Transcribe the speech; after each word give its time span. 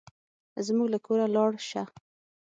زموږ 0.65 0.87
له 0.93 0.99
کوره 1.05 1.25
لاړ 1.35 1.51
شه. 1.69 1.81